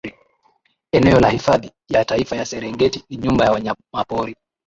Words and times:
eneo 0.91 1.19
la 1.19 1.29
hifadhi 1.29 1.71
ya 1.89 2.05
taifa 2.05 2.35
ya 2.35 2.45
serengeti 2.45 3.05
ni 3.09 3.17
nyumba 3.17 3.45
ya 3.45 3.51
wanyamapori 3.51 4.35